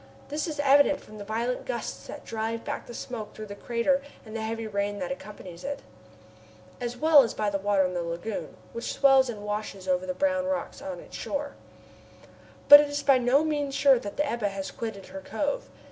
This 0.29 0.47
is 0.47 0.59
evident 0.61 0.99
from 0.99 1.19
the 1.19 1.23
violent 1.23 1.63
gusts 1.67 2.07
that 2.07 2.25
drive 2.25 2.63
back 2.65 2.87
the 2.87 2.93
smoke 2.95 3.35
through 3.35 3.45
the 3.45 3.53
crater 3.55 4.01
and 4.25 4.35
the 4.35 4.41
heavy 4.41 4.65
rain 4.65 4.97
that 4.97 5.11
accompanies 5.11 5.63
it, 5.63 5.83
as 6.79 6.97
well 6.97 7.21
as 7.21 7.35
by 7.35 7.51
the 7.51 7.59
water 7.59 7.85
in 7.85 7.93
the 7.93 8.01
lagoon, 8.01 8.57
which 8.73 8.93
swells 8.93 9.29
and 9.29 9.43
washes 9.43 9.87
over 9.87 10.07
the 10.07 10.15
brown 10.15 10.45
rocks 10.45 10.81
on 10.81 10.99
its 11.01 11.15
shores. 11.15 11.53
But 12.67 12.79
it 12.79 12.89
is 12.89 13.03
by 13.03 13.19
no 13.19 13.43
means 13.43 13.75
sure 13.75 13.99
that 13.99 14.17
the 14.17 14.25
Ebba 14.27 14.49
has 14.49 14.71
quitted 14.71 15.05
her 15.13 15.21
cove. 15.21 15.69